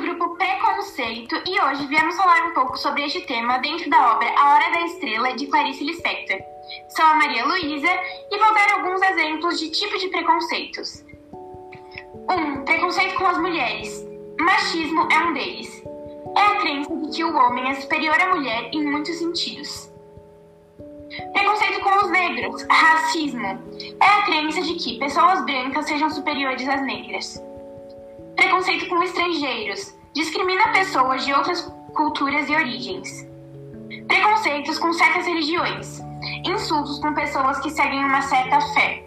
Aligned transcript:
grupo 0.00 0.36
Preconceito 0.36 1.34
e 1.46 1.60
hoje 1.60 1.86
viemos 1.86 2.16
falar 2.16 2.48
um 2.48 2.54
pouco 2.54 2.76
sobre 2.76 3.04
este 3.04 3.20
tema 3.22 3.58
dentro 3.58 3.90
da 3.90 4.12
obra 4.12 4.28
A 4.38 4.54
Hora 4.54 4.70
da 4.70 4.80
Estrela 4.82 5.34
de 5.34 5.46
Clarice 5.46 5.84
Lispector. 5.84 6.38
Sou 6.88 7.04
a 7.04 7.14
Maria 7.16 7.44
Luísa 7.44 7.88
e 8.30 8.38
vou 8.38 8.54
dar 8.54 8.74
alguns 8.74 9.02
exemplos 9.02 9.58
de 9.58 9.70
tipo 9.70 9.98
de 9.98 10.08
preconceitos. 10.08 11.04
1. 12.30 12.32
Um, 12.32 12.64
preconceito 12.64 13.16
com 13.16 13.26
as 13.26 13.38
mulheres. 13.38 14.06
Machismo 14.38 15.08
é 15.10 15.18
um 15.18 15.32
deles. 15.32 15.82
É 16.36 16.40
a 16.40 16.56
crença 16.56 16.96
de 16.96 17.16
que 17.16 17.24
o 17.24 17.36
homem 17.36 17.68
é 17.70 17.74
superior 17.74 18.20
à 18.20 18.34
mulher 18.34 18.70
em 18.72 18.84
muitos 18.84 19.16
sentidos. 19.16 19.92
Preconceito 21.32 21.80
com 21.80 22.04
os 22.04 22.10
negros. 22.10 22.62
Racismo. 22.70 23.46
É 24.00 24.06
a 24.06 24.22
crença 24.22 24.62
de 24.62 24.74
que 24.74 24.98
pessoas 24.98 25.44
brancas 25.44 25.86
sejam 25.86 26.08
superiores 26.10 26.68
às 26.68 26.82
negras. 26.82 27.42
Preconceito 28.48 28.88
com 28.88 29.02
estrangeiros. 29.02 29.94
Discrimina 30.14 30.72
pessoas 30.72 31.22
de 31.22 31.34
outras 31.34 31.60
culturas 31.94 32.48
e 32.48 32.54
origens. 32.54 33.28
Preconceitos 34.08 34.78
com 34.78 34.90
certas 34.94 35.26
religiões. 35.26 36.00
Insultos 36.46 36.98
com 36.98 37.12
pessoas 37.12 37.60
que 37.60 37.68
seguem 37.68 38.02
uma 38.02 38.22
certa 38.22 38.58
fé. 38.72 39.04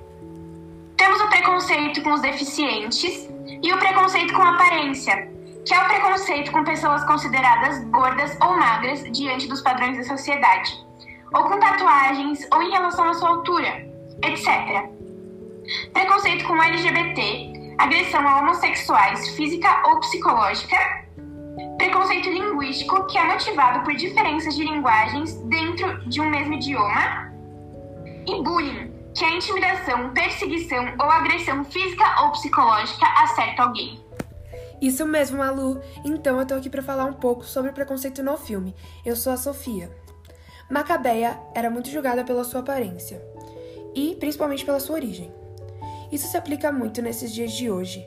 Temos 0.95 1.19
o 1.21 1.27
preconceito 1.29 2.03
com 2.03 2.11
os 2.11 2.21
deficientes 2.21 3.27
e 3.63 3.73
o 3.73 3.79
preconceito 3.79 4.31
com 4.31 4.43
aparência, 4.43 5.27
que 5.65 5.73
é 5.73 5.81
o 5.81 5.87
preconceito 5.87 6.51
com 6.51 6.63
pessoas 6.63 7.03
consideradas 7.05 7.83
gordas 7.85 8.37
ou 8.43 8.55
magras 8.55 9.03
diante 9.11 9.47
dos 9.47 9.61
padrões 9.61 9.97
da 9.97 10.03
sociedade, 10.03 10.85
ou 11.33 11.45
com 11.45 11.59
tatuagens 11.59 12.47
ou 12.53 12.61
em 12.61 12.69
relação 12.69 13.09
à 13.09 13.13
sua 13.15 13.29
altura, 13.29 13.87
etc. 14.23 14.87
Preconceito 15.91 16.45
com 16.45 16.61
LGBT, 16.61 17.60
agressão 17.81 18.27
a 18.27 18.39
homossexuais 18.39 19.29
física 19.29 19.81
ou 19.87 19.99
psicológica, 20.01 20.77
preconceito 21.79 22.29
linguístico, 22.29 23.07
que 23.07 23.17
é 23.17 23.23
motivado 23.25 23.83
por 23.83 23.95
diferenças 23.95 24.55
de 24.55 24.63
linguagens 24.63 25.33
dentro 25.45 26.07
de 26.07 26.21
um 26.21 26.29
mesmo 26.29 26.53
idioma, 26.53 27.31
e 28.27 28.43
bullying, 28.43 28.93
que 29.15 29.25
é 29.25 29.35
intimidação, 29.35 30.11
perseguição 30.11 30.93
ou 30.99 31.05
agressão 31.05 31.65
física 31.65 32.21
ou 32.21 32.31
psicológica 32.31 33.05
a 33.05 33.27
certo 33.27 33.61
alguém. 33.61 33.99
Isso 34.79 35.03
mesmo, 35.05 35.39
Malu. 35.39 35.81
Então 36.05 36.39
eu 36.39 36.45
tô 36.45 36.53
aqui 36.53 36.69
para 36.69 36.83
falar 36.83 37.05
um 37.05 37.13
pouco 37.13 37.43
sobre 37.43 37.71
preconceito 37.71 38.21
no 38.21 38.37
filme. 38.37 38.75
Eu 39.03 39.15
sou 39.15 39.33
a 39.33 39.37
Sofia. 39.37 39.91
Macabeia 40.69 41.39
era 41.55 41.69
muito 41.69 41.89
julgada 41.89 42.23
pela 42.23 42.43
sua 42.43 42.59
aparência 42.59 43.21
e 43.95 44.15
principalmente 44.19 44.63
pela 44.63 44.79
sua 44.79 44.95
origem. 44.95 45.40
Isso 46.11 46.27
se 46.27 46.37
aplica 46.37 46.71
muito 46.71 47.01
nesses 47.01 47.31
dias 47.31 47.51
de 47.53 47.69
hoje, 47.71 48.05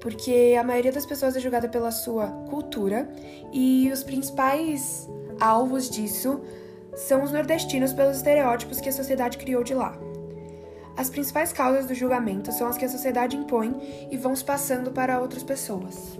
porque 0.00 0.56
a 0.58 0.62
maioria 0.62 0.92
das 0.92 1.06
pessoas 1.06 1.36
é 1.36 1.40
julgada 1.40 1.68
pela 1.68 1.90
sua 1.90 2.28
cultura 2.50 3.08
e 3.52 3.90
os 3.92 4.02
principais 4.02 5.08
alvos 5.40 5.88
disso 5.88 6.40
são 6.94 7.22
os 7.22 7.32
nordestinos 7.32 7.92
pelos 7.92 8.16
estereótipos 8.16 8.80
que 8.80 8.88
a 8.88 8.92
sociedade 8.92 9.38
criou 9.38 9.62
de 9.62 9.74
lá. 9.74 9.98
As 10.96 11.10
principais 11.10 11.52
causas 11.52 11.86
do 11.86 11.94
julgamento 11.94 12.50
são 12.52 12.68
as 12.68 12.78
que 12.78 12.84
a 12.84 12.88
sociedade 12.88 13.36
impõe 13.36 14.08
e 14.10 14.16
vão 14.16 14.34
se 14.34 14.44
passando 14.44 14.90
para 14.90 15.20
outras 15.20 15.42
pessoas. 15.42 16.18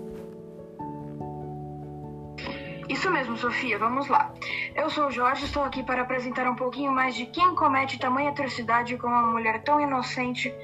Isso 2.88 3.10
mesmo, 3.10 3.36
Sofia, 3.36 3.78
vamos 3.78 4.06
lá. 4.08 4.32
Eu 4.74 4.88
sou 4.90 5.06
o 5.06 5.10
Jorge 5.10 5.46
estou 5.46 5.64
aqui 5.64 5.82
para 5.82 6.02
apresentar 6.02 6.48
um 6.48 6.54
pouquinho 6.54 6.92
mais 6.92 7.14
de 7.14 7.26
quem 7.26 7.54
comete 7.54 7.98
tamanha 7.98 8.30
atrocidade 8.30 8.96
com 8.96 9.08
uma 9.08 9.22
mulher 9.22 9.62
tão 9.62 9.80
inocente 9.80 10.54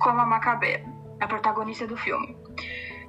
como 0.00 0.20
a 0.20 0.26
Macabé, 0.26 0.84
a 1.20 1.26
protagonista 1.28 1.86
do 1.86 1.96
filme. 1.96 2.36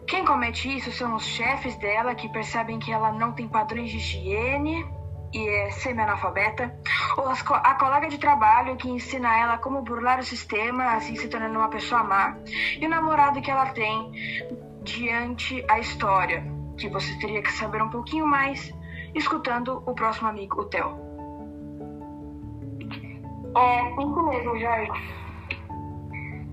Quem 0.06 0.26
comete 0.26 0.76
isso 0.76 0.92
são 0.92 1.16
os 1.16 1.26
chefes 1.26 1.76
dela 1.78 2.14
que 2.14 2.30
percebem 2.30 2.80
que 2.80 2.92
ela 2.92 3.12
não 3.12 3.32
tem 3.32 3.48
padrões 3.48 3.90
de 3.90 3.98
higiene 3.98 4.86
e 5.34 5.48
é 5.48 5.72
semi-analfabeta, 5.72 6.76
ou 7.18 7.26
a 7.30 7.76
colega 7.76 8.10
de 8.10 8.18
trabalho 8.18 8.76
que 8.76 8.90
ensina 8.90 9.40
ela 9.40 9.58
como 9.58 9.82
burlar 9.82 10.20
o 10.20 10.24
sistema, 10.24 10.96
assim 10.96 11.16
se 11.16 11.30
tornando 11.30 11.58
uma 11.58 11.70
pessoa 11.70 12.04
má, 12.04 12.36
e 12.78 12.86
o 12.86 12.90
namorado 12.90 13.42
que 13.42 13.50
ela 13.50 13.68
tem 13.68 14.12
diante 14.84 15.64
a 15.70 15.80
história, 15.80 16.44
que 16.78 16.90
você 16.90 17.18
teria 17.20 17.42
que 17.42 17.54
saber 17.54 17.82
um 17.82 17.90
pouquinho 17.90 18.28
mais 18.28 18.74
escutando 19.16 19.82
o 19.86 19.94
próximo 19.94 20.28
amigo, 20.28 20.62
o 20.62 20.66
Theo. 20.66 21.00
É, 23.56 23.90
isso 23.92 24.24
mesmo, 24.28 24.60
Jorge. 24.60 24.92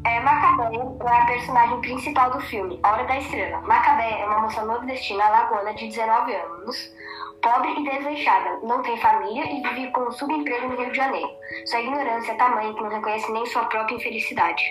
É, 0.09 0.21
Macabé 0.21 0.75
é 0.75 1.13
a 1.13 1.27
personagem 1.27 1.81
principal 1.83 2.31
do 2.31 2.41
filme, 2.41 2.81
A 2.83 2.93
Hora 2.93 3.05
da 3.05 3.19
Estrela. 3.19 3.61
Macabé 3.61 4.23
é 4.23 4.25
uma 4.25 4.41
moça 4.41 4.65
nordestina 4.65 5.23
alagoana 5.23 5.75
de 5.75 5.87
19 5.87 6.35
anos, 6.35 6.95
pobre 7.43 7.79
e 7.79 7.85
desleixada, 7.85 8.59
não 8.63 8.81
tem 8.81 8.97
família 8.97 9.45
e 9.45 9.61
vive 9.61 9.91
com 9.91 10.01
um 10.01 10.13
subemprego 10.13 10.69
no 10.69 10.77
Rio 10.77 10.91
de 10.91 10.97
Janeiro. 10.97 11.31
Sua 11.67 11.81
ignorância 11.81 12.33
é 12.33 12.37
tamanha 12.37 12.73
que 12.73 12.83
não 12.83 12.89
reconhece 12.89 13.31
nem 13.31 13.45
sua 13.45 13.67
própria 13.67 13.97
infelicidade. 13.97 14.71